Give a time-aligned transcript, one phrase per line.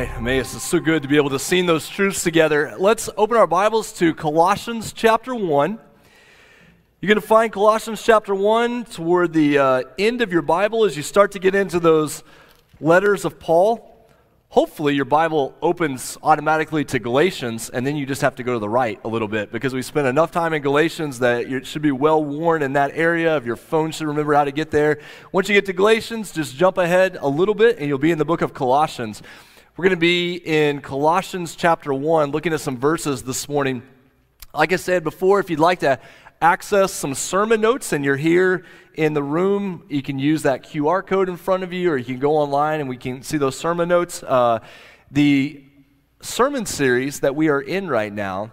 [0.00, 2.74] right, Emmaus, it's so good to be able to sing those truths together.
[2.76, 5.78] Let's open our Bibles to Colossians chapter 1.
[7.00, 10.96] You're going to find Colossians chapter 1 toward the uh, end of your Bible as
[10.96, 12.24] you start to get into those
[12.80, 14.08] letters of Paul.
[14.48, 18.58] Hopefully, your Bible opens automatically to Galatians, and then you just have to go to
[18.58, 21.82] the right a little bit because we spent enough time in Galatians that it should
[21.82, 24.98] be well worn in that area of your phone should remember how to get there.
[25.30, 28.18] Once you get to Galatians, just jump ahead a little bit, and you'll be in
[28.18, 29.22] the book of Colossians.
[29.76, 33.82] We're going to be in Colossians chapter 1, looking at some verses this morning.
[34.54, 35.98] Like I said before, if you'd like to
[36.40, 38.64] access some sermon notes and you're here
[38.94, 42.04] in the room, you can use that QR code in front of you, or you
[42.04, 44.22] can go online and we can see those sermon notes.
[44.22, 44.60] Uh,
[45.10, 45.64] the
[46.20, 48.52] sermon series that we are in right now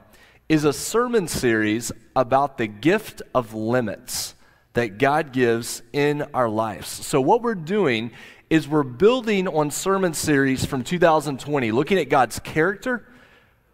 [0.49, 4.33] is a sermon series about the gift of limits
[4.73, 6.87] that God gives in our lives.
[6.87, 8.09] So, what we're doing
[8.51, 13.07] is we're building on sermon series from 2020, looking at God's character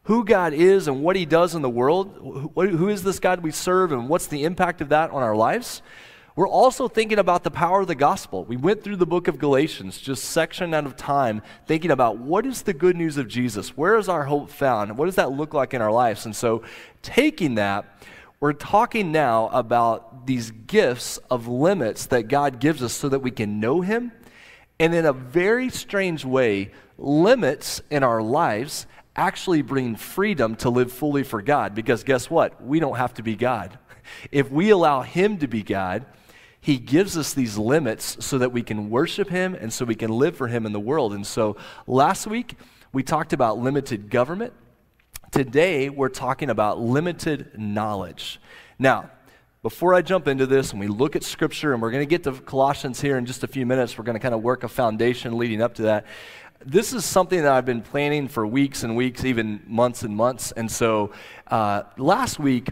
[0.03, 2.51] who God is and what He does in the world.
[2.55, 5.81] Who is this God we serve and what's the impact of that on our lives?
[6.35, 8.45] We're also thinking about the power of the gospel.
[8.45, 12.45] We went through the book of Galatians, just section out of time, thinking about what
[12.45, 13.75] is the good news of Jesus?
[13.75, 14.95] Where is our hope found?
[14.95, 16.27] What does that look like in our lives?
[16.27, 16.61] And so,
[17.01, 18.05] taking that,
[18.39, 23.31] we're talking now about these gifts of limits that God gives us so that we
[23.31, 24.11] can know Him.
[24.79, 30.91] And in a very strange way, limits in our lives actually bring freedom to live
[30.91, 31.73] fully for God.
[31.73, 32.63] Because guess what?
[32.63, 33.77] We don't have to be God.
[34.31, 36.05] If we allow Him to be God,
[36.61, 40.11] He gives us these limits so that we can worship Him and so we can
[40.11, 41.11] live for Him in the world.
[41.11, 42.55] And so last week,
[42.93, 44.53] we talked about limited government.
[45.31, 48.39] Today, we're talking about limited knowledge.
[48.79, 49.11] Now,
[49.67, 52.23] before I jump into this and we look at Scripture, and we're going to get
[52.23, 54.69] to Colossians here in just a few minutes, we're going to kind of work a
[54.69, 56.05] foundation leading up to that
[56.65, 60.53] this is something that I've been planning for weeks and weeks, even months and months.
[60.53, 61.11] And so
[61.47, 62.69] uh, last week,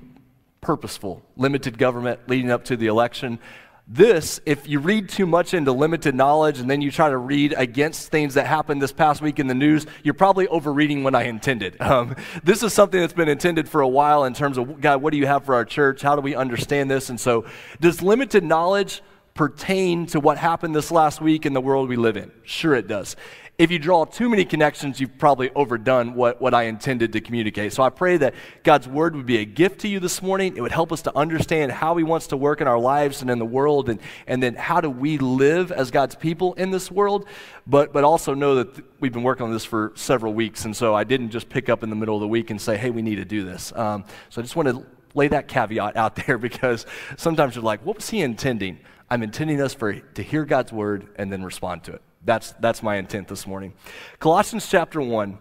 [0.62, 3.40] purposeful, limited government leading up to the election.
[3.88, 7.54] This, if you read too much into limited knowledge and then you try to read
[7.56, 11.24] against things that happened this past week in the news, you're probably overreading what I
[11.24, 11.78] intended.
[11.86, 15.12] Um, this is something that's been intended for a while in terms of, God, what
[15.12, 16.02] do you have for our church?
[16.02, 17.12] How do we understand this?
[17.12, 17.46] And so,
[17.80, 19.04] does limited knowledge
[19.36, 22.32] pertain to what happened this last week in the world we live in?
[22.44, 23.16] Sure, it does
[23.58, 27.72] if you draw too many connections, you've probably overdone what, what I intended to communicate.
[27.72, 28.34] So I pray that
[28.64, 30.58] God's word would be a gift to you this morning.
[30.58, 33.32] It would help us to understand how He wants to work in our lives and
[33.32, 36.92] in the world, and, and then how do we live as God's people in this
[36.92, 37.28] world.
[37.66, 40.76] But, but also know that th- we've been working on this for several weeks, and
[40.76, 42.90] so I didn't just pick up in the middle of the week and say, hey,
[42.90, 43.72] we need to do this.
[43.74, 47.86] Um, so I just want to lay that caveat out there because sometimes you're like,
[47.86, 48.80] what was He intending?
[49.10, 52.02] I'm intending us for, to hear God's word and then respond to it.
[52.26, 53.74] That's, that's my intent this morning.
[54.20, 55.38] Colossians chapter 1.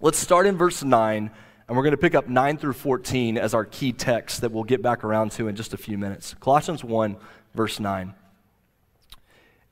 [0.00, 1.30] Let's start in verse 9,
[1.68, 4.64] and we're going to pick up 9 through 14 as our key text that we'll
[4.64, 6.34] get back around to in just a few minutes.
[6.38, 7.16] Colossians 1,
[7.54, 8.12] verse 9.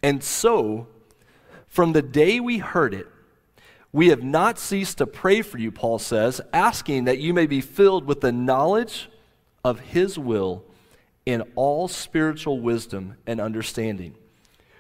[0.03, 0.89] And so,
[1.67, 3.07] from the day we heard it,
[3.93, 7.61] we have not ceased to pray for you, Paul says, asking that you may be
[7.61, 9.11] filled with the knowledge
[9.63, 10.65] of his will
[11.27, 14.15] in all spiritual wisdom and understanding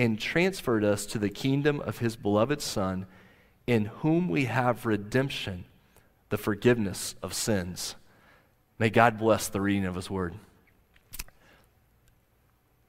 [0.00, 3.04] and transferred us to the kingdom of his beloved Son,
[3.66, 5.66] in whom we have redemption,
[6.30, 7.96] the forgiveness of sins.
[8.78, 10.32] May God bless the reading of his word.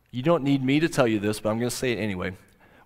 [0.10, 2.32] You don't need me to tell you this, but I'm going to say it anyway.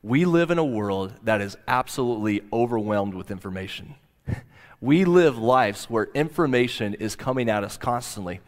[0.02, 3.94] We live in a world that is absolutely overwhelmed with information.
[4.82, 8.42] We live lives where information is coming at us constantly.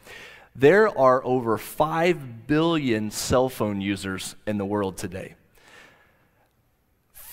[0.56, 5.36] There are over 5 billion cell phone users in the world today.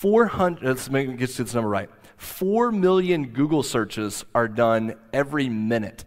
[0.05, 1.89] 400, let's make, get this number right.
[2.17, 6.05] 4 million Google searches are done every minute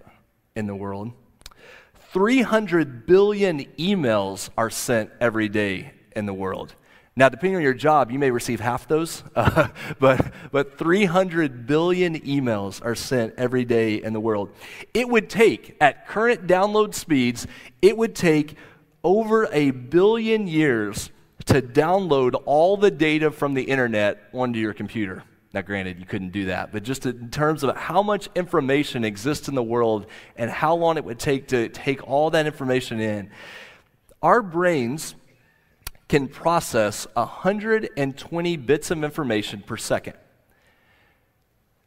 [0.55, 1.11] in the world.
[2.13, 6.77] 300 billion emails are sent every day in the world.
[7.17, 9.67] Now, depending on your job, you may receive half those, uh,
[9.99, 14.51] but, but 300 billion emails are sent every day in the world.
[14.95, 17.49] It would take, at current download speeds,
[17.83, 18.55] it would take
[19.03, 21.11] over a billion years
[21.47, 25.23] to download all the data from the internet onto your computer.
[25.55, 29.49] Now, granted, you couldn't do that, but just in terms of how much information exists
[29.49, 30.07] in the world
[30.37, 33.31] and how long it would take to take all that information in,
[34.23, 35.15] our brains
[36.09, 40.15] can process 120 bits of information per second.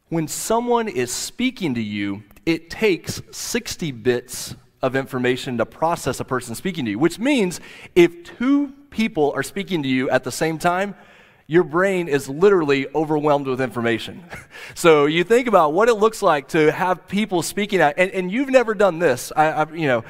[0.09, 6.25] When someone is speaking to you, it takes 60 bits of information to process a
[6.25, 7.62] person speaking to you, which means
[7.95, 10.93] if two people are speaking to you at the same time,
[11.47, 14.23] your brain is literally overwhelmed with information.
[14.75, 18.31] so you think about what it looks like to have people speaking out, and, and
[18.31, 19.31] you've never done this.
[19.35, 20.03] I, I, you know,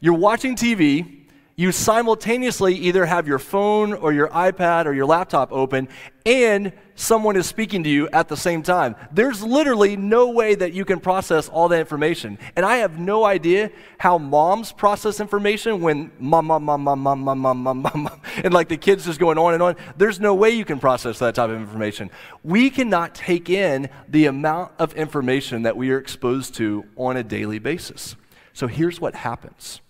[0.00, 1.23] you're watching TV,
[1.56, 5.88] you simultaneously either have your phone or your iPad or your laptop open
[6.26, 8.96] and someone is speaking to you at the same time.
[9.12, 12.38] There's literally no way that you can process all that information.
[12.56, 17.20] And I have no idea how moms process information when mom, mom, mom, mom, mom,
[17.20, 19.76] mom, mom, mom, mom, and like the kids just going on and on.
[19.96, 22.10] There's no way you can process that type of information.
[22.42, 27.22] We cannot take in the amount of information that we are exposed to on a
[27.22, 28.16] daily basis.
[28.54, 29.80] So here's what happens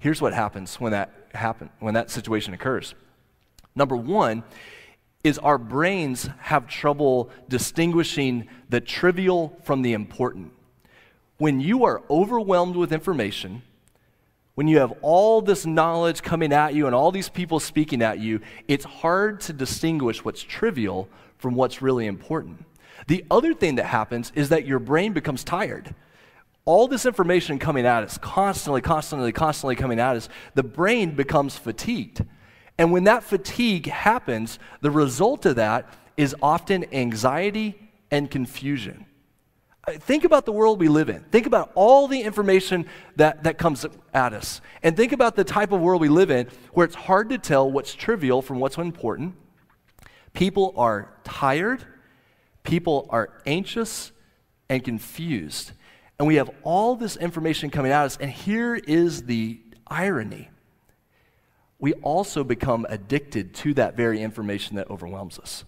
[0.00, 2.94] Here's what happens when that happen, when that situation occurs.
[3.74, 4.44] Number one
[5.24, 10.52] is our brains have trouble distinguishing the trivial from the important.
[11.38, 13.62] When you are overwhelmed with information,
[14.54, 18.20] when you have all this knowledge coming at you and all these people speaking at
[18.20, 21.08] you, it's hard to distinguish what's trivial
[21.38, 22.64] from what's really important.
[23.08, 25.92] The other thing that happens is that your brain becomes tired
[26.68, 31.56] all this information coming at us, constantly, constantly, constantly coming at us, the brain becomes
[31.56, 32.22] fatigued.
[32.76, 35.86] And when that fatigue happens, the result of that
[36.18, 37.74] is often anxiety
[38.10, 39.06] and confusion.
[39.86, 41.20] Uh, think about the world we live in.
[41.32, 42.84] Think about all the information
[43.16, 44.60] that, that comes at us.
[44.82, 47.70] And think about the type of world we live in where it's hard to tell
[47.70, 49.36] what's trivial from what's important.
[50.34, 51.82] People are tired,
[52.62, 54.12] people are anxious
[54.68, 55.72] and confused.
[56.18, 58.16] And we have all this information coming at us.
[58.16, 60.50] And here is the irony
[61.78, 65.64] we also become addicted to that very information that overwhelms us.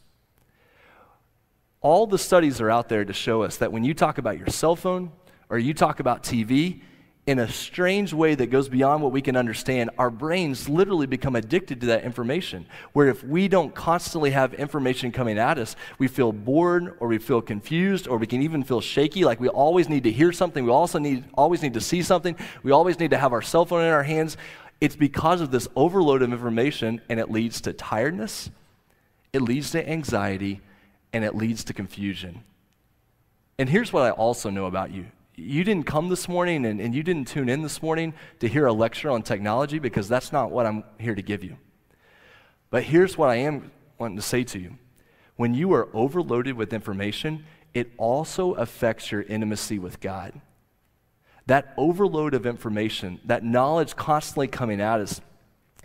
[1.81, 4.49] All the studies are out there to show us that when you talk about your
[4.49, 5.12] cell phone
[5.49, 6.82] or you talk about TV,
[7.31, 11.37] in a strange way that goes beyond what we can understand, our brains literally become
[11.37, 12.67] addicted to that information.
[12.93, 17.19] Where if we don't constantly have information coming at us, we feel bored or we
[17.19, 20.65] feel confused or we can even feel shaky, like we always need to hear something,
[20.65, 22.35] we also need, always need to see something,
[22.65, 24.37] we always need to have our cell phone in our hands.
[24.81, 28.50] It's because of this overload of information and it leads to tiredness,
[29.32, 30.62] it leads to anxiety,
[31.12, 32.43] and it leads to confusion.
[33.56, 36.94] And here's what I also know about you you didn't come this morning and, and
[36.94, 40.50] you didn't tune in this morning to hear a lecture on technology because that's not
[40.50, 41.56] what I'm here to give you.
[42.71, 44.77] But here's what I am wanting to say to you
[45.37, 50.41] when you are overloaded with information, it also affects your intimacy with God.
[51.47, 55.21] That overload of information, that knowledge constantly coming at us,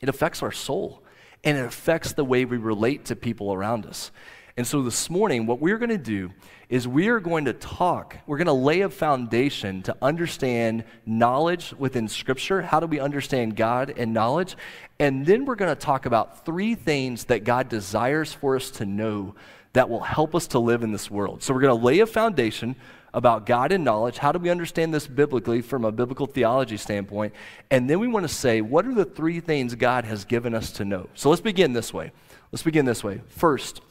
[0.01, 1.03] it affects our soul
[1.43, 4.11] and it affects the way we relate to people around us.
[4.57, 6.31] And so this morning, what we're going to do
[6.69, 11.73] is we are going to talk, we're going to lay a foundation to understand knowledge
[11.77, 12.61] within Scripture.
[12.61, 14.55] How do we understand God and knowledge?
[14.99, 18.85] And then we're going to talk about three things that God desires for us to
[18.85, 19.35] know
[19.73, 21.43] that will help us to live in this world.
[21.43, 22.75] So we're going to lay a foundation
[23.13, 24.17] about God and knowledge.
[24.17, 27.33] How do we understand this biblically from a biblical theology standpoint?
[27.71, 30.71] And then we want to say, what are the three things God has given us
[30.73, 31.09] to know?
[31.13, 32.11] So let's begin this way.
[32.51, 33.21] Let's begin this way.
[33.27, 33.81] First,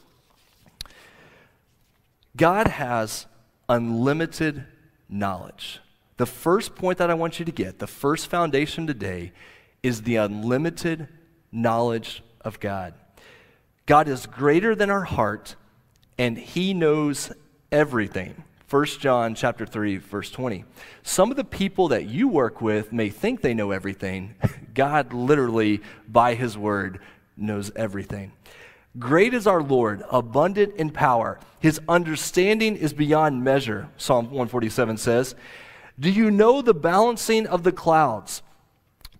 [2.35, 3.25] God has
[3.69, 4.65] unlimited
[5.09, 5.79] knowledge.
[6.17, 9.31] The first point that I want you to get, the first foundation today,
[9.83, 11.07] is the unlimited
[11.51, 12.93] knowledge of God.
[13.85, 15.55] God is greater than our heart,
[16.17, 17.31] and He knows
[17.71, 18.43] everything.
[18.69, 20.65] 1 John chapter 3 verse 20.
[21.03, 24.35] Some of the people that you work with may think they know everything.
[24.73, 26.99] God literally by his word
[27.37, 28.31] knows everything.
[28.97, 31.39] Great is our Lord, abundant in power.
[31.59, 35.35] His understanding is beyond measure, Psalm 147 says.
[35.99, 38.41] Do you know the balancing of the clouds,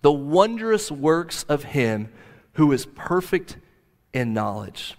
[0.02, 2.10] the wondrous works of Him
[2.54, 3.58] who is perfect
[4.14, 4.96] in knowledge?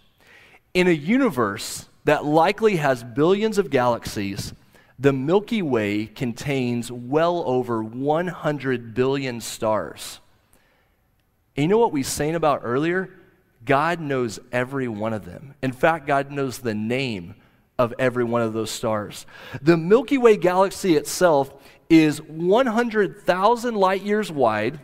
[0.75, 4.53] In a universe that likely has billions of galaxies,
[4.99, 10.21] the Milky Way contains well over 100 billion stars.
[11.57, 13.11] And you know what we sang about earlier?
[13.67, 15.55] God knows every one of them.
[15.63, 17.35] In fact, God knows the name
[17.79, 19.27] of every one of those stars.
[19.61, 21.53] The Milky Way galaxy itself
[21.91, 24.81] is 100,000 light years wide,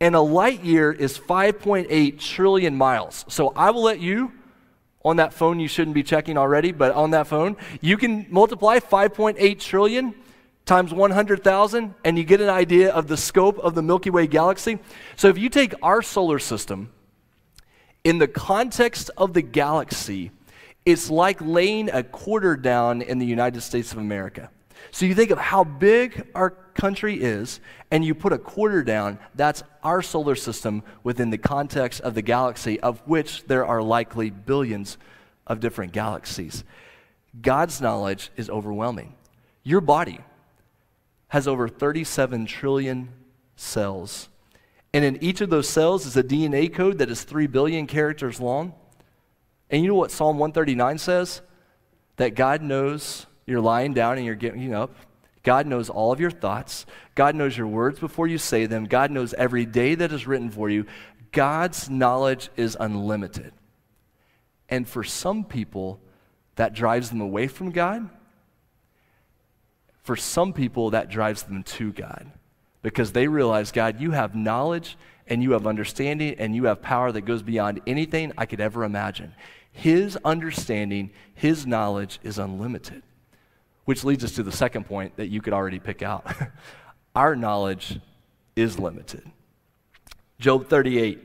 [0.00, 3.24] and a light year is 5.8 trillion miles.
[3.28, 4.32] So I will let you
[5.04, 8.78] on that phone you shouldn't be checking already, but on that phone, you can multiply
[8.78, 10.14] 5.8 trillion
[10.64, 14.78] times 100,000 and you get an idea of the scope of the Milky Way galaxy.
[15.16, 16.90] So if you take our solar system
[18.04, 20.30] in the context of the galaxy,
[20.84, 24.50] it's like laying a quarter down in the United States of America.
[24.90, 29.18] So you think of how big our country is, and you put a quarter down,
[29.34, 34.28] that's our solar system within the context of the galaxy, of which there are likely
[34.28, 34.98] billions
[35.46, 36.64] of different galaxies.
[37.40, 39.14] God's knowledge is overwhelming.
[39.62, 40.20] Your body
[41.28, 43.08] has over 37 trillion
[43.56, 44.28] cells.
[44.94, 48.40] And in each of those cells is a DNA code that is 3 billion characters
[48.40, 48.74] long.
[49.68, 51.42] And you know what Psalm 139 says?
[52.14, 54.94] That God knows you're lying down and you're getting up.
[55.42, 56.86] God knows all of your thoughts.
[57.16, 58.84] God knows your words before you say them.
[58.84, 60.86] God knows every day that is written for you.
[61.32, 63.52] God's knowledge is unlimited.
[64.68, 66.00] And for some people,
[66.54, 68.08] that drives them away from God.
[70.04, 72.30] For some people, that drives them to God
[72.84, 77.10] because they realize, God, you have knowledge and you have understanding and you have power
[77.10, 79.34] that goes beyond anything I could ever imagine.
[79.72, 83.02] His understanding, His knowledge is unlimited.
[83.86, 86.30] Which leads us to the second point that you could already pick out.
[87.14, 88.00] Our knowledge
[88.54, 89.24] is limited.
[90.38, 91.20] Job 38,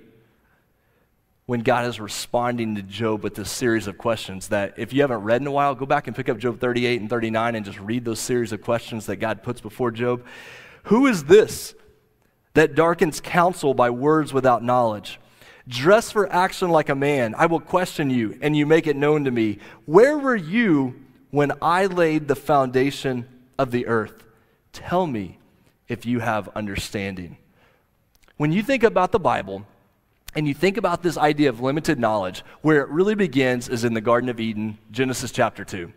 [1.45, 5.23] when God is responding to Job with this series of questions that if you haven't
[5.23, 7.79] read in a while, go back and pick up Job 38 and 39 and just
[7.81, 10.23] read those series of questions that God puts before Job.
[10.89, 11.75] Who is this
[12.55, 15.19] that darkens counsel by words without knowledge?
[15.67, 17.35] Dress for action like a man.
[17.37, 19.59] I will question you, and you make it known to me.
[19.85, 23.27] Where were you when I laid the foundation
[23.59, 24.23] of the earth?
[24.73, 25.37] Tell me
[25.87, 27.37] if you have understanding.
[28.37, 29.67] When you think about the Bible,
[30.35, 33.93] and you think about this idea of limited knowledge, where it really begins is in
[33.93, 35.91] the Garden of Eden, Genesis chapter 2.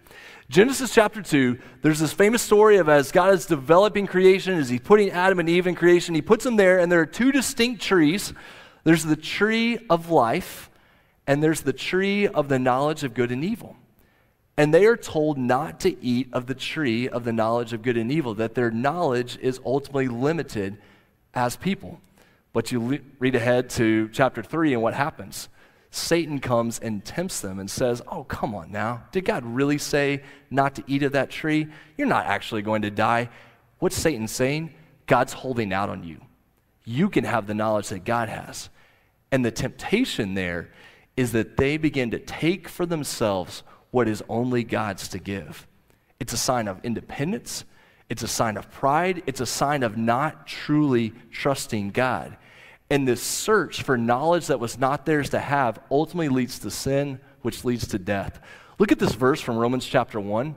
[0.49, 4.81] Genesis chapter 2, there's this famous story of as God is developing creation, as He's
[4.81, 7.81] putting Adam and Eve in creation, He puts them there, and there are two distinct
[7.81, 8.35] trees.
[8.85, 10.71] There's the tree of life,
[11.27, 13.77] and there's the tree of the knowledge of good and evil.
[14.59, 17.97] And they are told not to eat of the tree of the knowledge of good
[17.97, 20.77] and evil, that their knowledge is ultimately limited
[21.33, 22.02] as people.
[22.53, 25.49] But you le- read ahead to chapter 3 and what happens.
[25.91, 29.05] Satan comes and tempts them and says, Oh, come on now.
[29.13, 31.67] Did God really say not to eat of that tree?
[31.99, 33.29] You're not actually going to die.
[33.79, 34.73] What's Satan saying?
[35.07, 36.21] God's holding out on you.
[36.85, 38.71] You can have the knowledge that God has.
[39.31, 40.71] And the temptation there
[41.17, 45.67] is that they begin to take for themselves what is only God's to give.
[46.19, 47.65] It's a sign of independence,
[48.13, 52.37] it's a sign of pride, it's a sign of not truly trusting God.
[52.91, 57.21] And this search for knowledge that was not theirs to have ultimately leads to sin,
[57.41, 58.39] which leads to death.
[58.79, 60.55] Look at this verse from Romans chapter 1.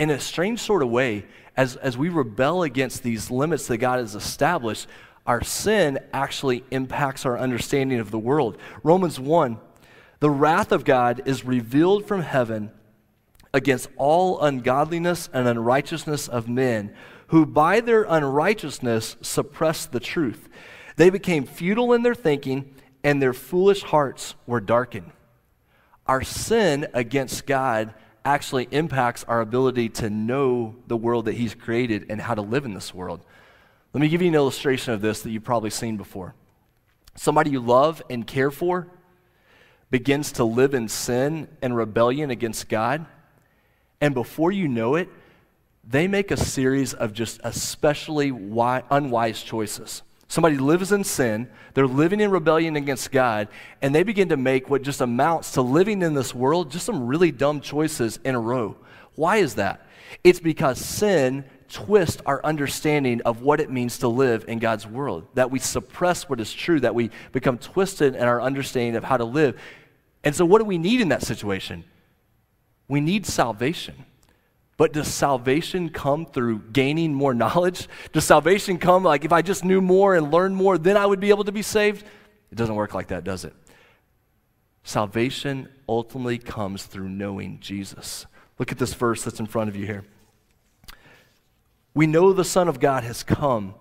[0.00, 1.24] In a strange sort of way,
[1.56, 4.88] as, as we rebel against these limits that God has established,
[5.28, 8.58] our sin actually impacts our understanding of the world.
[8.82, 9.56] Romans 1
[10.18, 12.72] The wrath of God is revealed from heaven
[13.54, 16.92] against all ungodliness and unrighteousness of men,
[17.28, 20.48] who by their unrighteousness suppress the truth.
[20.96, 25.12] They became futile in their thinking, and their foolish hearts were darkened.
[26.06, 27.94] Our sin against God
[28.24, 32.64] actually impacts our ability to know the world that He's created and how to live
[32.64, 33.24] in this world.
[33.92, 36.34] Let me give you an illustration of this that you've probably seen before.
[37.14, 38.88] Somebody you love and care for
[39.90, 43.06] begins to live in sin and rebellion against God,
[44.04, 45.08] and before you know it,
[45.82, 50.02] they make a series of just especially unwise choices.
[50.28, 53.48] Somebody lives in sin, they're living in rebellion against God,
[53.80, 57.06] and they begin to make what just amounts to living in this world just some
[57.06, 58.76] really dumb choices in a row.
[59.14, 59.86] Why is that?
[60.22, 65.26] It's because sin twists our understanding of what it means to live in God's world,
[65.32, 69.16] that we suppress what is true, that we become twisted in our understanding of how
[69.16, 69.58] to live.
[70.22, 71.84] And so, what do we need in that situation?
[72.88, 74.04] We need salvation.
[74.76, 77.88] But does salvation come through gaining more knowledge?
[78.12, 81.20] Does salvation come like if I just knew more and learned more, then I would
[81.20, 82.04] be able to be saved?
[82.50, 83.54] It doesn't work like that, does it?
[84.82, 88.26] Salvation ultimately comes through knowing Jesus.
[88.58, 90.04] Look at this verse that's in front of you here.
[91.94, 93.74] We know the Son of God has come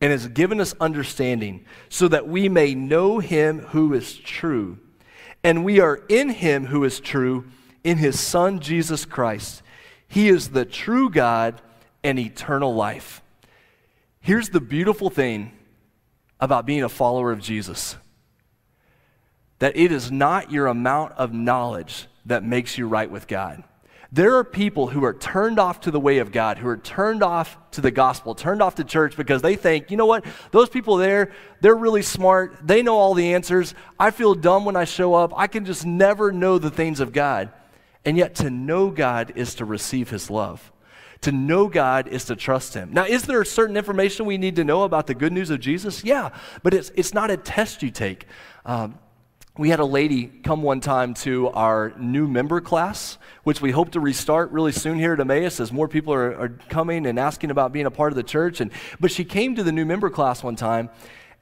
[0.00, 4.78] and has given us understanding so that we may know him who is true.
[5.42, 7.46] And we are in him who is true,
[7.84, 9.62] in his Son, Jesus Christ.
[10.08, 11.60] He is the true God
[12.02, 13.22] and eternal life.
[14.20, 15.52] Here's the beautiful thing
[16.40, 17.96] about being a follower of Jesus
[19.60, 23.62] that it is not your amount of knowledge that makes you right with God.
[24.12, 27.22] There are people who are turned off to the way of God, who are turned
[27.22, 30.68] off to the gospel, turned off to church because they think, you know what, those
[30.68, 32.56] people there, they're really smart.
[32.66, 33.74] They know all the answers.
[33.98, 35.32] I feel dumb when I show up.
[35.36, 37.52] I can just never know the things of God.
[38.04, 40.72] And yet, to know God is to receive his love.
[41.22, 42.94] To know God is to trust Him.
[42.94, 46.02] Now, is there certain information we need to know about the good news of Jesus?
[46.02, 46.30] Yeah,
[46.62, 48.26] but it's, it's not a test you take.
[48.64, 48.98] Um,
[49.58, 53.90] we had a lady come one time to our new member class, which we hope
[53.90, 57.50] to restart really soon here at Emmaus as more people are, are coming and asking
[57.50, 58.62] about being a part of the church.
[58.62, 60.88] And, but she came to the new member class one time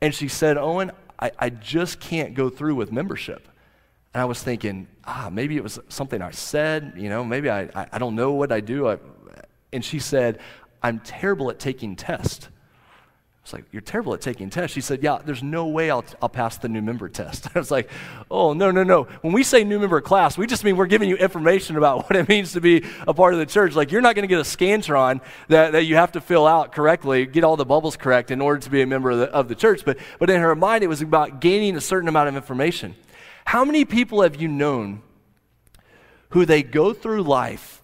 [0.00, 3.47] and she said, Owen, I, I just can't go through with membership.
[4.15, 7.62] And I was thinking, ah, maybe it was something I said, you know, maybe I,
[7.75, 8.88] I, I don't know what I do.
[8.88, 8.99] I,
[9.73, 10.38] and she said,
[10.83, 12.47] I'm terrible at taking tests.
[12.47, 14.75] I was like, You're terrible at taking tests.
[14.75, 17.49] She said, Yeah, there's no way I'll, I'll pass the new member test.
[17.55, 17.91] I was like,
[18.31, 19.05] Oh, no, no, no.
[19.23, 22.17] When we say new member class, we just mean we're giving you information about what
[22.17, 23.75] it means to be a part of the church.
[23.75, 26.73] Like, you're not going to get a Scantron that, that you have to fill out
[26.73, 29.49] correctly, get all the bubbles correct in order to be a member of the, of
[29.49, 29.85] the church.
[29.85, 32.95] But, but in her mind, it was about gaining a certain amount of information.
[33.49, 35.00] How many people have you known
[36.33, 37.81] who they go through life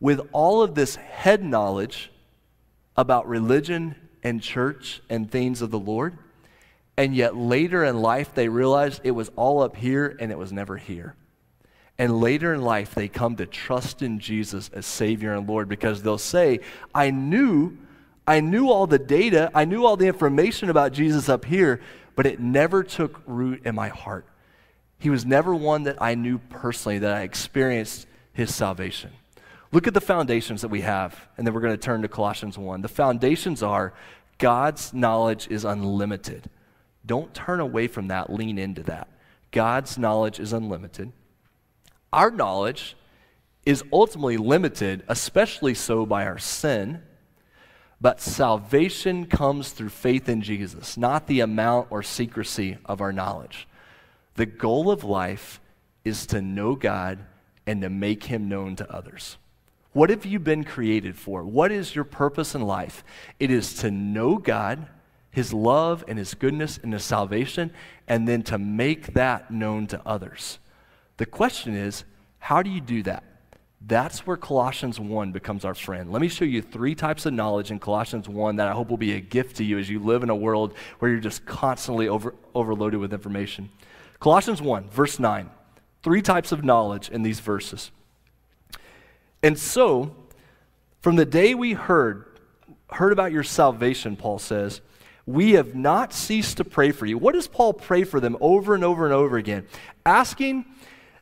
[0.00, 2.10] with all of this head knowledge
[2.96, 3.94] about religion
[4.24, 6.18] and church and things of the Lord,
[6.96, 10.52] and yet later in life they realize it was all up here and it was
[10.52, 11.14] never here.
[11.96, 16.02] And later in life they come to trust in Jesus as Savior and Lord because
[16.02, 16.58] they'll say,
[16.92, 17.78] I knew,
[18.26, 21.80] I knew all the data, I knew all the information about Jesus up here,
[22.16, 24.26] but it never took root in my heart.
[24.98, 29.10] He was never one that I knew personally, that I experienced his salvation.
[29.72, 32.56] Look at the foundations that we have, and then we're going to turn to Colossians
[32.56, 32.82] 1.
[32.82, 33.92] The foundations are
[34.38, 36.48] God's knowledge is unlimited.
[37.04, 39.08] Don't turn away from that, lean into that.
[39.50, 41.12] God's knowledge is unlimited.
[42.12, 42.96] Our knowledge
[43.64, 47.02] is ultimately limited, especially so by our sin.
[48.00, 53.66] But salvation comes through faith in Jesus, not the amount or secrecy of our knowledge.
[54.36, 55.60] The goal of life
[56.04, 57.18] is to know God
[57.66, 59.38] and to make him known to others.
[59.92, 61.42] What have you been created for?
[61.42, 63.02] What is your purpose in life?
[63.40, 64.86] It is to know God,
[65.30, 67.72] His love and His goodness and His salvation,
[68.06, 70.58] and then to make that known to others.
[71.16, 72.04] The question is,
[72.38, 73.24] how do you do that?
[73.80, 76.12] That's where Colossians 1 becomes our friend.
[76.12, 78.96] Let me show you three types of knowledge in Colossians 1 that I hope will
[78.98, 82.06] be a gift to you as you live in a world where you're just constantly
[82.08, 83.70] over, overloaded with information.
[84.18, 85.50] Colossians 1, verse 9.
[86.02, 87.90] Three types of knowledge in these verses.
[89.42, 90.14] And so,
[91.00, 92.24] from the day we heard,
[92.90, 94.80] heard about your salvation, Paul says,
[95.26, 97.18] we have not ceased to pray for you.
[97.18, 99.66] What does Paul pray for them over and over and over again?
[100.04, 100.64] Asking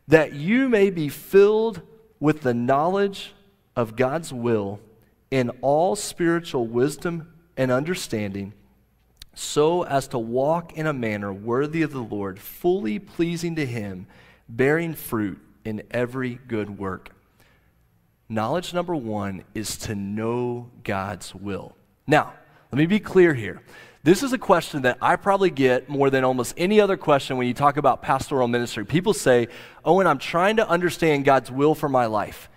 [0.09, 1.81] that you may be filled
[2.21, 3.33] with the knowledge
[3.75, 4.79] of God's will
[5.31, 8.53] in all spiritual wisdom and understanding,
[9.35, 14.07] so as to walk in a manner worthy of the Lord, fully pleasing to Him,
[14.49, 17.15] bearing fruit in every good work
[18.29, 21.77] Knowledge number one is to know God's will.
[22.07, 22.33] Now,
[22.73, 23.61] let me be clear here.
[24.03, 27.47] This is a question that I probably get more than almost any other question when
[27.47, 28.85] you talk about pastoral ministry.
[28.85, 29.49] People say,
[29.85, 32.49] Owen, I'm trying to understand God's will for my life.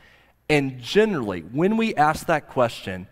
[0.50, 3.08] And generally, when we ask that question,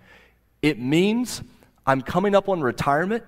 [0.62, 1.41] it means
[1.86, 3.25] I'm coming up on retirement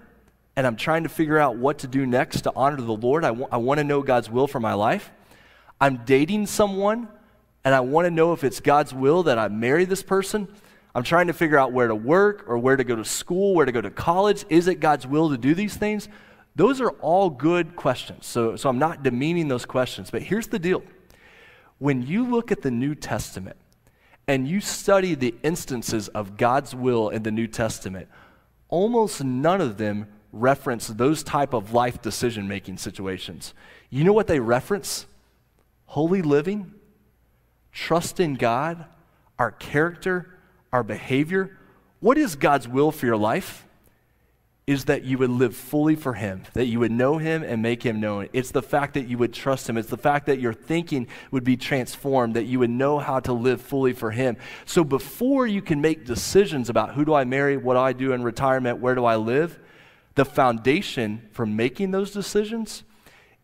[0.57, 3.23] and I'm trying to figure out what to do next to honor the Lord.
[3.23, 5.11] I, w- I want to know God's will for my life.
[5.79, 7.07] I'm dating someone
[7.63, 10.47] and I want to know if it's God's will that I marry this person.
[10.95, 13.67] I'm trying to figure out where to work or where to go to school, where
[13.67, 14.45] to go to college.
[14.49, 16.09] Is it God's will to do these things?
[16.55, 18.25] Those are all good questions.
[18.25, 20.09] So, so I'm not demeaning those questions.
[20.09, 20.81] But here's the deal
[21.77, 23.57] when you look at the New Testament
[24.27, 28.07] and you study the instances of God's will in the New Testament,
[28.69, 33.53] almost none of them reference those type of life decision making situations.
[33.89, 35.05] You know what they reference?
[35.85, 36.73] Holy living
[37.77, 38.85] trust in God,
[39.37, 40.33] our character,
[40.73, 41.57] our behavior.
[41.99, 43.65] What is God's will for your life?
[44.65, 47.83] Is that you would live fully for Him, that you would know Him and make
[47.83, 48.27] Him known.
[48.33, 49.77] It's the fact that you would trust Him.
[49.77, 53.31] It's the fact that your thinking would be transformed, that you would know how to
[53.31, 54.35] live fully for Him.
[54.65, 58.11] So before you can make decisions about who do I marry, what do I do
[58.11, 59.57] in retirement, where do I live,
[60.17, 62.83] the foundation for making those decisions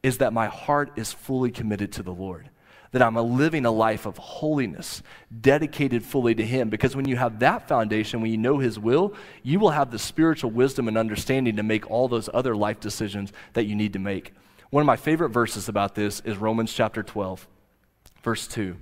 [0.02, 2.50] is that my heart is fully committed to the Lord
[2.94, 5.02] that I'm living a life of holiness,
[5.42, 6.70] dedicated fully to Him.
[6.70, 9.98] Because when you have that foundation, when you know His will, you will have the
[9.98, 14.00] spiritual wisdom and understanding to make all those other life decisions that you need to
[14.00, 14.32] make.
[14.70, 17.48] One of my favorite verses about this is Romans chapter 12,
[18.22, 18.78] verse 2.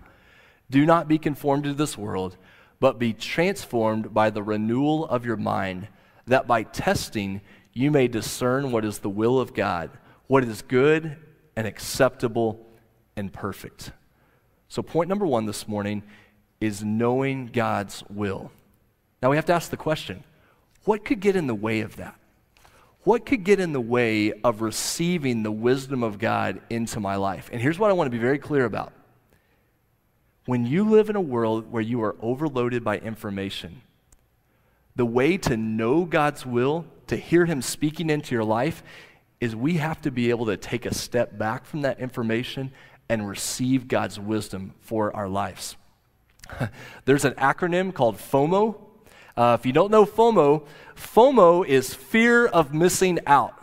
[0.69, 2.35] Do not be conformed to this world,
[2.81, 5.87] but be transformed by the renewal of your mind,
[6.27, 7.39] that by testing
[7.73, 9.91] you may discern what is the will of God,
[10.27, 11.17] what is good
[11.55, 12.65] and acceptable
[13.15, 13.91] and perfect.
[14.67, 16.03] So, point number one this morning
[16.59, 18.51] is knowing God's will.
[19.21, 20.23] Now, we have to ask the question
[20.85, 22.15] what could get in the way of that?
[23.03, 27.49] What could get in the way of receiving the wisdom of God into my life?
[27.51, 28.93] And here's what I want to be very clear about.
[30.45, 33.81] When you live in a world where you are overloaded by information,
[34.95, 38.83] the way to know God's will, to hear Him speaking into your life,
[39.39, 42.71] is we have to be able to take a step back from that information
[43.07, 45.77] and receive God's wisdom for our lives.
[47.05, 48.75] There's an acronym called FOMO
[49.35, 53.60] uh, if you don't know FOMO, FOMO is fear of missing out.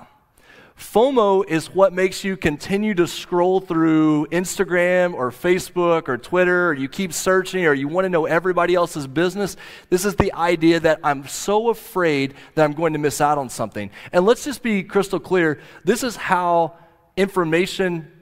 [0.79, 6.75] FOMO is what makes you continue to scroll through Instagram or Facebook or Twitter, or
[6.75, 9.57] you keep searching, or you want to know everybody else's business.
[9.91, 13.49] This is the idea that I'm so afraid that I'm going to miss out on
[13.49, 13.91] something.
[14.12, 16.77] And let's just be crystal clear this is how
[17.17, 18.12] information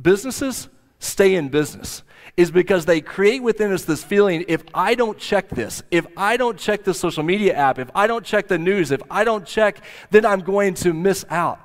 [0.00, 2.02] businesses stay in business
[2.38, 6.38] is because they create within us this feeling if I don't check this, if I
[6.38, 9.46] don't check the social media app, if I don't check the news, if I don't
[9.46, 11.60] check, then I'm going to miss out.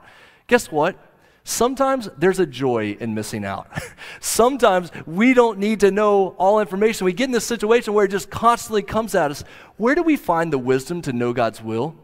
[0.47, 0.97] Guess what?
[1.43, 3.69] Sometimes there's a joy in missing out.
[4.19, 7.05] Sometimes we don't need to know all information.
[7.05, 9.45] We get in this situation where it just constantly comes at us.
[9.77, 11.95] Where do we find the wisdom to know God's will?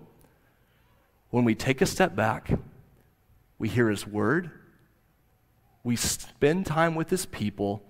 [1.29, 2.51] When we take a step back,
[3.60, 4.51] we hear His word,
[5.84, 7.84] we spend time with His people,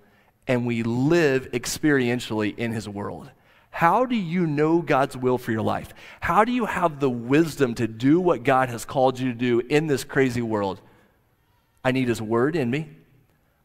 [0.48, 3.30] and we live experientially in His world.
[3.74, 5.92] How do you know God's will for your life?
[6.20, 9.58] How do you have the wisdom to do what God has called you to do
[9.58, 10.80] in this crazy world?
[11.82, 12.88] I need His Word in me.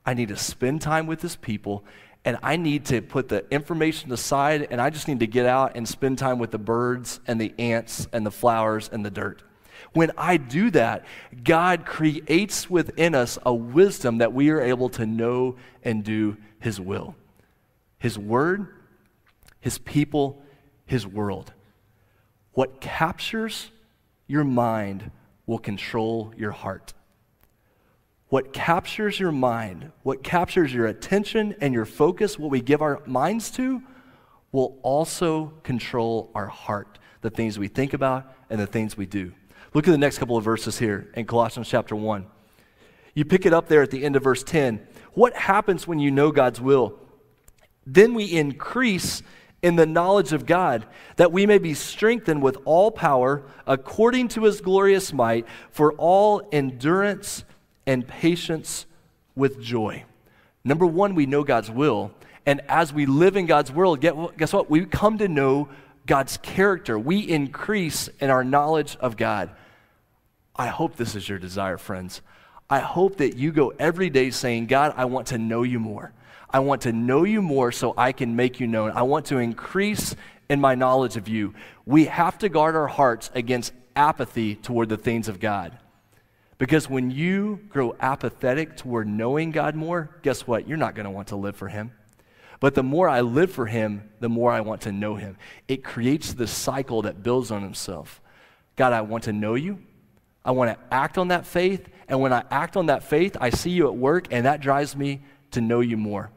[0.04, 1.84] I need to spend time with His people.
[2.26, 5.74] And I need to put the information aside and I just need to get out
[5.76, 9.44] and spend time with the birds and the ants and the flowers and the dirt.
[9.94, 11.06] When I do that,
[11.44, 16.82] God creates within us a wisdom that we are able to know and do his
[16.82, 17.16] will,
[18.00, 18.74] His word,
[19.60, 20.42] His people,
[20.86, 21.54] His world.
[22.54, 23.72] What captures
[24.28, 25.12] your mind
[25.46, 26.94] will control your heart.
[28.28, 33.02] What captures your mind, what captures your attention and your focus, what we give our
[33.08, 33.82] minds to,
[34.52, 39.34] will also control our heart, the things we think about and the things we do.
[39.74, 42.26] Look at the next couple of verses here in Colossians chapter 1.
[43.16, 44.88] You pick it up there at the end of verse 10.
[45.14, 47.00] What happens when you know God's will?
[47.86, 49.24] Then we increase
[49.62, 50.86] in the knowledge of God,
[51.18, 56.42] that we may be strengthened with all power according to his glorious might for all
[56.52, 57.44] endurance
[57.86, 58.86] and patience
[59.36, 60.04] with joy.
[60.64, 62.12] Number one, we know God's will.
[62.46, 64.70] And as we live in God's world, guess what?
[64.70, 65.70] We come to know
[66.06, 66.98] God's character.
[66.98, 69.50] We increase in our knowledge of God.
[70.56, 72.22] I hope this is your desire, friends.
[72.70, 76.14] I hope that you go every day saying, God, I want to know you more.
[76.52, 78.92] I want to know you more so I can make you known.
[78.92, 80.16] I want to increase
[80.50, 81.54] in my knowledge of you.
[81.86, 85.78] We have to guard our hearts against apathy toward the things of God.
[86.58, 90.68] Because when you grow apathetic toward knowing God more, guess what?
[90.68, 91.92] You're not going to want to live for Him.
[92.60, 95.38] But the more I live for Him, the more I want to know Him.
[95.68, 98.22] It creates this cycle that builds on Himself.
[98.76, 99.80] God, I want to know you.
[100.44, 101.88] I want to act on that faith.
[102.10, 104.96] And when I act on that faith, I see you at work, and that drives
[104.96, 106.32] me to know you more.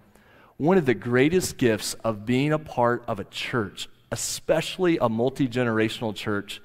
[0.56, 5.48] One of the greatest gifts of being a part of a church, especially a multi
[5.48, 6.60] generational church,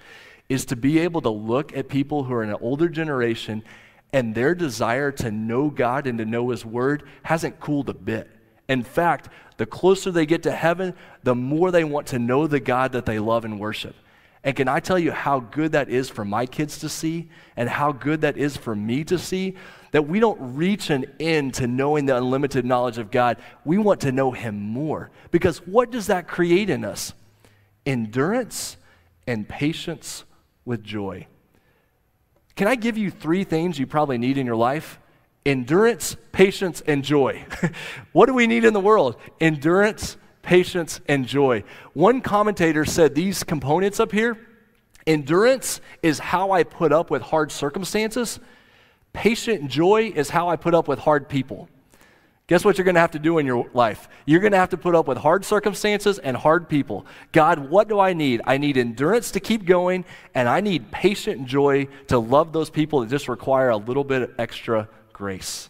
[0.50, 3.63] is to be able to look at people who are in an older generation
[4.13, 8.30] and their desire to know God and to know His Word hasn't cooled a bit.
[8.69, 12.60] In fact, the closer they get to heaven, the more they want to know the
[12.60, 13.95] God that they love and worship.
[14.48, 17.68] And can I tell you how good that is for my kids to see and
[17.68, 19.56] how good that is for me to see?
[19.92, 23.40] That we don't reach an end to knowing the unlimited knowledge of God.
[23.66, 25.12] We want to know Him more.
[25.32, 27.12] Because what does that create in us?
[27.86, 28.78] Endurance
[29.28, 30.24] and patience
[30.64, 31.28] with joy.
[32.56, 34.98] Can I give you three things you probably need in your life?
[35.46, 37.46] Endurance, patience, and joy.
[38.14, 39.18] what do we need in the world?
[39.42, 40.16] Endurance,
[40.48, 41.62] patience, and joy.
[41.92, 44.38] One commentator said these components up here
[45.06, 48.40] endurance is how I put up with hard circumstances,
[49.12, 51.68] patient joy is how I put up with hard people.
[52.48, 54.08] Guess what you're going to have to do in your life?
[54.26, 57.06] You're going to have to put up with hard circumstances and hard people.
[57.34, 58.42] God, what do I need?
[58.46, 63.02] I need endurance to keep going, and I need patient joy to love those people
[63.02, 65.70] that just require a little bit of extra grace.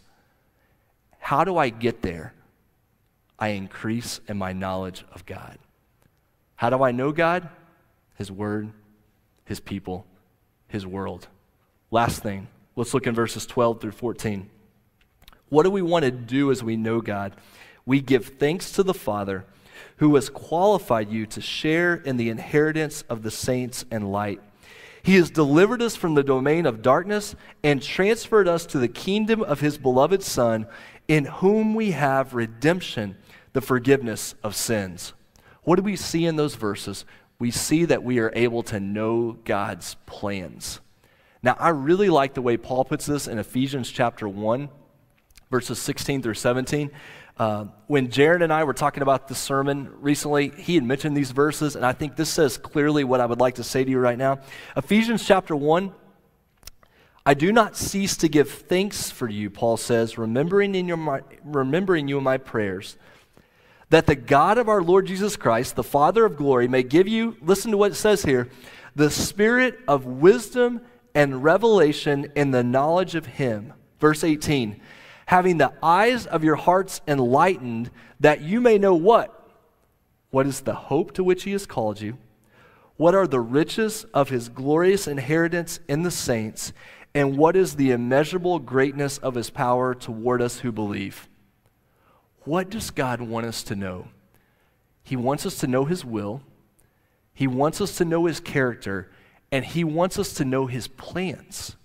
[1.17, 2.33] How do I get there?
[3.39, 5.57] I increase in my knowledge of God.
[6.55, 7.49] How do I know God?
[8.15, 8.71] His Word,
[9.45, 10.05] His people,
[10.67, 11.27] His world.
[11.91, 14.49] Last thing, let's look in verses 12 through 14.
[15.49, 17.35] What do we want to do as we know God?
[17.85, 19.45] We give thanks to the Father
[19.97, 24.41] who has qualified you to share in the inheritance of the saints and light.
[25.01, 29.41] He has delivered us from the domain of darkness and transferred us to the kingdom
[29.41, 30.67] of his beloved Son,
[31.07, 33.15] in whom we have redemption,
[33.57, 35.13] the forgiveness of sins.
[35.63, 37.05] What do we see in those verses?
[37.39, 40.79] We see that we are able to know God's plans.
[41.41, 44.69] Now, I really like the way Paul puts this in Ephesians chapter 1,
[45.49, 46.91] verses 16 through 17.
[47.39, 51.31] Uh, when Jared and I were talking about the sermon recently, he had mentioned these
[51.31, 53.97] verses, and I think this says clearly what I would like to say to you
[53.97, 54.37] right now.
[54.75, 55.91] Ephesians chapter 1.
[57.25, 62.07] I do not cease to give thanks for you, Paul says, remembering, in your, remembering
[62.07, 62.97] you in my prayers,
[63.89, 67.37] that the God of our Lord Jesus Christ, the Father of glory, may give you,
[67.41, 68.49] listen to what it says here,
[68.95, 70.81] the spirit of wisdom
[71.15, 73.73] and revelation in the knowledge of him.
[73.99, 74.81] Verse 18
[75.27, 79.49] having the eyes of your hearts enlightened, that you may know what?
[80.29, 82.17] What is the hope to which he has called you?
[82.95, 86.71] What are the riches of his glorious inheritance in the saints?
[87.13, 91.27] And what is the immeasurable greatness of his power toward us who believe?
[92.47, 94.07] What does God want us to know?
[95.03, 96.41] He wants us to know his will,
[97.33, 99.11] he wants us to know his character,
[99.51, 101.75] and he wants us to know his plans.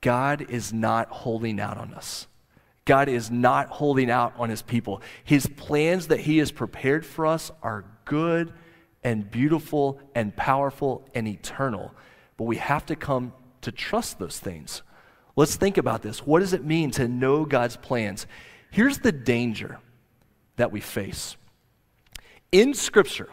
[0.00, 2.26] God is not holding out on us.
[2.86, 5.02] God is not holding out on his people.
[5.24, 8.50] His plans that he has prepared for us are good
[9.02, 11.94] and beautiful and powerful and eternal.
[12.38, 14.80] But we have to come to trust those things.
[15.36, 16.26] Let's think about this.
[16.26, 18.26] What does it mean to know God's plans?
[18.74, 19.78] Here's the danger
[20.56, 21.36] that we face.
[22.50, 23.28] In Scripture,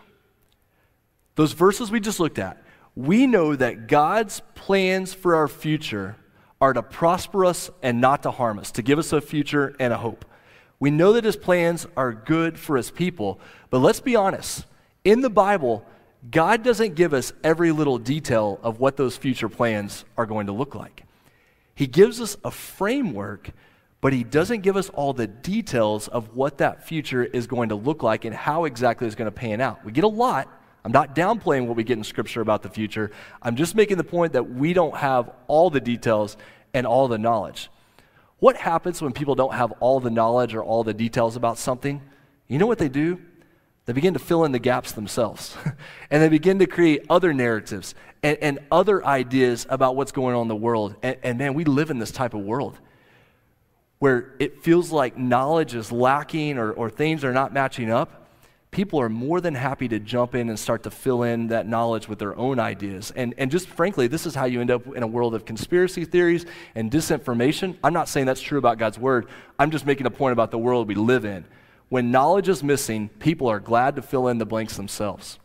[1.34, 2.62] those verses we just looked at,
[2.95, 6.15] we know that God's plans for our future
[6.62, 9.91] are to prosper us and not to harm us, to give us a future and
[9.91, 10.25] a hope.
[10.80, 13.39] We know that his plans are good for his people,
[13.71, 14.67] but let's be honest.
[15.04, 15.84] In the Bible,
[16.30, 20.54] God doesn't give us every little detail of what those future plans are going to
[20.54, 21.04] look like.
[21.73, 23.49] He gives us a framework,
[24.01, 27.75] but he doesn't give us all the details of what that future is going to
[27.75, 29.85] look like and how exactly it's going to pan out.
[29.85, 30.49] We get a lot,
[30.83, 33.11] I'm not downplaying what we get in Scripture about the future.
[33.41, 36.35] I'm just making the point that we don't have all the details
[36.73, 37.69] and all the knowledge.
[38.39, 42.01] What happens when people don't have all the knowledge or all the details about something?
[42.47, 43.21] You know what they do?
[43.85, 45.55] They begin to fill in the gaps themselves.
[46.09, 50.43] and they begin to create other narratives and, and, other ideas about what's going on
[50.43, 50.95] in the world.
[51.03, 52.79] And, and man, we live in this type of world
[54.01, 58.21] where it feels like knowledge is lacking or, or things are not matching up
[58.71, 62.07] people are more than happy to jump in and start to fill in that knowledge
[62.07, 63.11] with their own ideas.
[63.15, 66.05] And, and just frankly, this is how you end up in a world of conspiracy
[66.05, 67.77] theories and disinformation.
[67.83, 69.27] I'm not saying that's true about God's word,
[69.59, 71.45] I'm just making a point about the world we live in.
[71.89, 75.37] When knowledge is missing, people are glad to fill in the blanks themselves.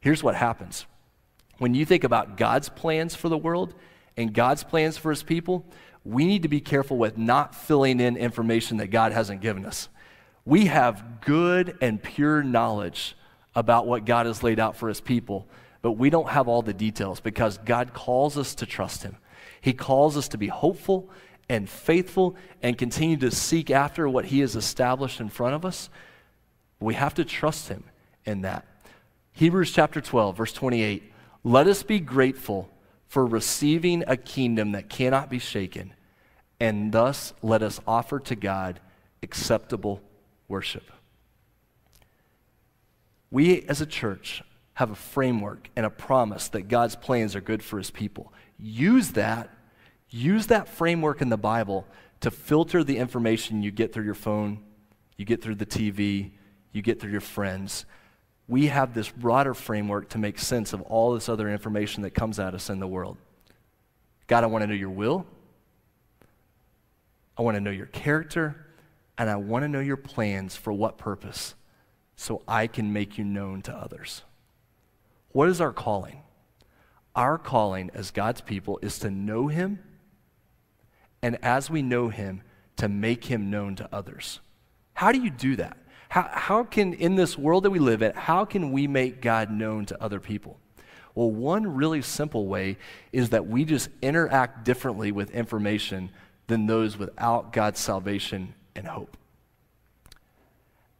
[0.00, 0.86] Here's what happens
[1.58, 3.74] when you think about God's plans for the world
[4.16, 5.66] and God's plans for his people,
[6.04, 9.88] we need to be careful with not filling in information that God hasn't given us.
[10.44, 13.16] We have good and pure knowledge
[13.54, 15.46] about what God has laid out for his people,
[15.80, 19.16] but we don't have all the details because God calls us to trust him.
[19.60, 21.08] He calls us to be hopeful
[21.48, 25.88] and faithful and continue to seek after what he has established in front of us.
[26.80, 27.84] We have to trust him
[28.26, 28.66] in that.
[29.32, 31.12] Hebrews chapter 12, verse 28.
[31.42, 32.68] Let us be grateful
[33.14, 35.94] for receiving a kingdom that cannot be shaken,
[36.58, 38.80] and thus let us offer to God
[39.22, 40.02] acceptable
[40.48, 40.90] worship.
[43.30, 47.62] We as a church have a framework and a promise that God's plans are good
[47.62, 48.32] for his people.
[48.58, 49.48] Use that,
[50.10, 51.86] use that framework in the Bible
[52.18, 54.58] to filter the information you get through your phone,
[55.16, 56.32] you get through the TV,
[56.72, 57.84] you get through your friends.
[58.46, 62.38] We have this broader framework to make sense of all this other information that comes
[62.38, 63.16] at us in the world.
[64.26, 65.26] God, I want to know your will.
[67.36, 68.64] I want to know your character
[69.16, 71.54] and I want to know your plans for what purpose
[72.16, 74.22] so I can make you known to others.
[75.32, 76.22] What is our calling?
[77.14, 79.78] Our calling as God's people is to know Him,
[81.22, 82.42] and as we know Him,
[82.76, 84.40] to make Him known to others.
[84.94, 85.76] How do you do that?
[86.14, 89.50] How, how can, in this world that we live in, how can we make God
[89.50, 90.60] known to other people?
[91.16, 92.78] Well, one really simple way
[93.10, 96.10] is that we just interact differently with information
[96.46, 99.16] than those without God's salvation and hope.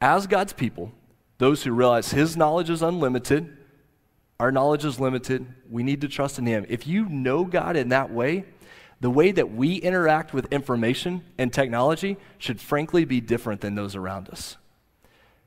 [0.01, 0.91] As God's people,
[1.39, 3.57] those who realize His knowledge is unlimited,
[4.41, 6.67] our knowledge is limited, we need to trust in Him.
[6.69, 8.47] If you know God in that way,
[9.01, 13.95] the way that we interact with information and technology should frankly be different than those
[13.95, 14.57] around us.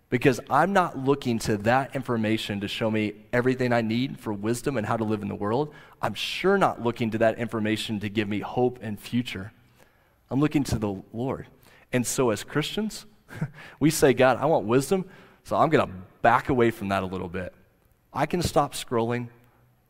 [0.09, 4.77] Because I'm not looking to that information to show me everything I need for wisdom
[4.77, 5.73] and how to live in the world.
[6.01, 9.51] I'm sure not looking to that information to give me hope and future.
[10.29, 11.47] I'm looking to the Lord.
[11.91, 13.05] And so, as Christians,
[13.79, 15.05] we say, God, I want wisdom,
[15.43, 17.53] so I'm going to back away from that a little bit.
[18.13, 19.27] I can stop scrolling,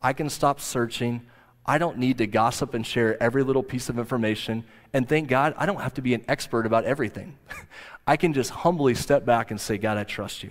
[0.02, 1.22] I can stop searching.
[1.68, 4.64] I don't need to gossip and share every little piece of information.
[4.94, 7.36] And thank God, I don't have to be an expert about everything.
[8.06, 10.50] I can just humbly step back and say, God, I trust you.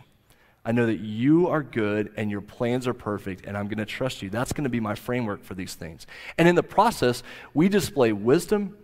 [0.64, 3.86] I know that you are good and your plans are perfect, and I'm going to
[3.86, 4.30] trust you.
[4.30, 6.06] That's going to be my framework for these things.
[6.38, 7.24] And in the process,
[7.56, 8.78] we display wisdom,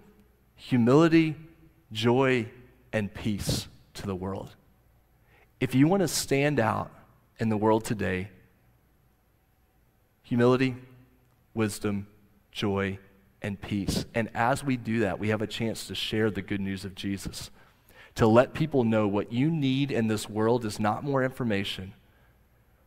[0.56, 1.36] humility,
[1.92, 2.48] joy,
[2.92, 4.56] and peace to the world.
[5.60, 6.90] If you want to stand out
[7.38, 8.30] in the world today,
[10.24, 10.76] humility,
[11.54, 12.08] wisdom,
[12.54, 13.00] joy,
[13.42, 14.06] and peace.
[14.16, 16.96] And as we do that, we have a chance to share the good news of
[16.96, 17.52] Jesus,
[18.16, 21.94] to let people know what you need in this world is not more information.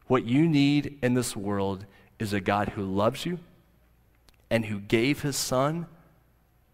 [0.06, 1.84] What you need in this world
[2.18, 3.38] is a God who loves you
[4.48, 5.86] and who gave his son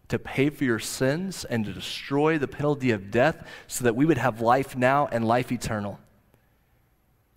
[0.07, 4.05] to pay for your sins and to destroy the penalty of death so that we
[4.05, 5.99] would have life now and life eternal.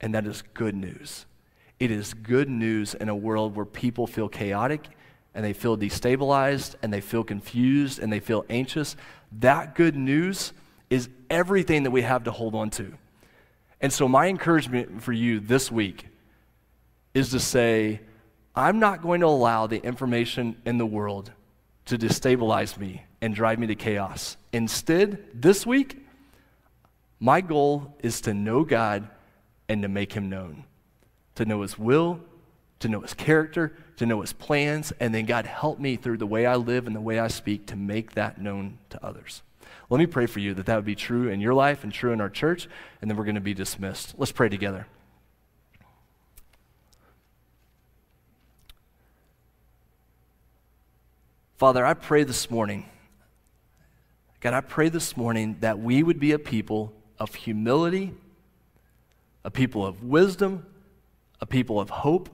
[0.01, 1.25] And that is good news.
[1.81, 4.88] It is good news in a world where people feel chaotic
[5.37, 8.96] and they feel destabilized and they feel confused and they feel anxious,
[9.31, 10.53] that good news
[10.88, 12.94] is everything that we have to hold on to.
[13.81, 16.07] And so, my encouragement for you this week
[17.12, 18.01] is to say,
[18.55, 21.31] I'm not going to allow the information in the world
[21.85, 24.38] to destabilize me and drive me to chaos.
[24.53, 26.03] Instead, this week,
[27.20, 29.09] my goal is to know God
[29.68, 30.64] and to make him known,
[31.35, 32.20] to know his will,
[32.81, 36.27] to know his character, to know his plans, and then God help me through the
[36.27, 39.43] way I live and the way I speak to make that known to others.
[39.89, 42.12] Let me pray for you that that would be true in your life and true
[42.12, 42.69] in our church,
[43.01, 44.15] and then we're going to be dismissed.
[44.19, 44.87] Let's pray together.
[51.57, 52.85] Father, I pray this morning,
[54.41, 58.12] God, I pray this morning that we would be a people of humility,
[59.43, 60.67] a people of wisdom,
[61.41, 62.29] a people of hope,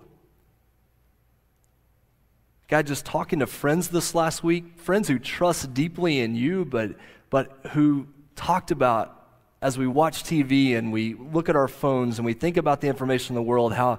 [2.72, 6.92] God, just talking to friends this last week, friends who trust deeply in you, but,
[7.28, 9.26] but who talked about
[9.60, 12.88] as we watch TV and we look at our phones and we think about the
[12.88, 13.98] information in the world, how,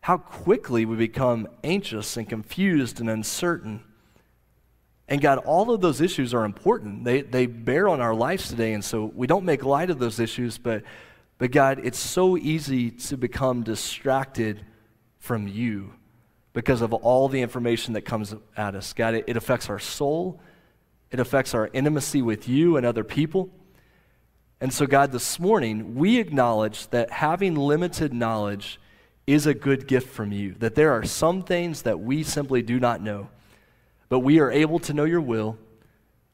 [0.00, 3.84] how quickly we become anxious and confused and uncertain.
[5.06, 7.04] And God, all of those issues are important.
[7.04, 10.18] They, they bear on our lives today, and so we don't make light of those
[10.18, 10.82] issues, but,
[11.38, 14.66] but God, it's so easy to become distracted
[15.20, 15.92] from you
[16.52, 18.92] because of all the information that comes at us.
[18.92, 20.40] God, it, affects our soul,
[21.10, 23.50] it affects our intimacy with you and other people.
[24.60, 28.78] And so, God, this morning, we acknowledge that having limited knowledge
[29.26, 32.80] is a good gift from you, that there are some things that we simply do
[32.80, 33.28] not know,
[34.08, 35.56] but we are able to know your will,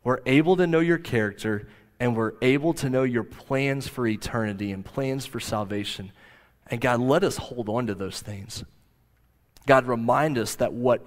[0.02, 1.68] we're able to know your character,
[2.00, 6.10] and we're able to know your plans for eternity and plans for salvation.
[6.68, 8.64] And God, let us hold on to those things.
[9.66, 11.06] God, remind us that what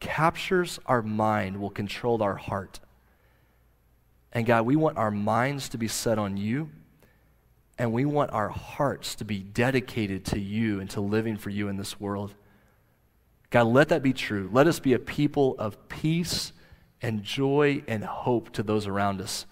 [0.00, 2.80] captures our mind will control our heart.
[4.32, 6.70] And God, we want our minds to be set on you,
[7.78, 11.68] and we want our hearts to be dedicated to you and to living for you
[11.68, 12.34] in this world.
[13.50, 14.48] God, let that be true.
[14.52, 16.52] Let us be a people of peace
[17.02, 19.46] and joy and hope to those around us.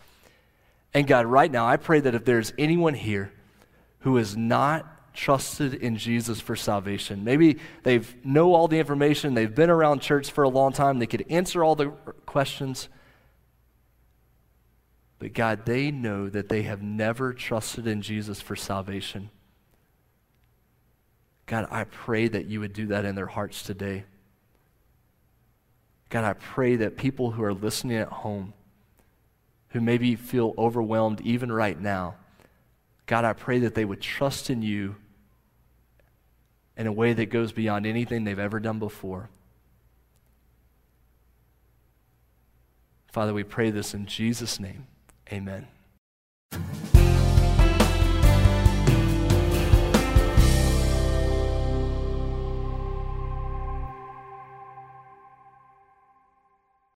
[0.94, 3.32] And God, right now, I pray that if there's anyone here
[4.00, 4.86] who is not
[5.18, 7.24] trusted in Jesus for salvation.
[7.24, 11.08] Maybe they know all the information, they've been around church for a long time, they
[11.08, 11.88] could answer all the
[12.24, 12.88] questions.
[15.18, 19.30] But God, they know that they have never trusted in Jesus for salvation.
[21.46, 24.04] God, I pray that you would do that in their hearts today.
[26.10, 28.52] God, I pray that people who are listening at home,
[29.70, 32.14] who maybe feel overwhelmed even right now,
[33.06, 34.94] God, I pray that they would trust in you
[36.78, 39.28] in a way that goes beyond anything they've ever done before.
[43.08, 44.86] Father, we pray this in Jesus' name.
[45.32, 45.66] Amen.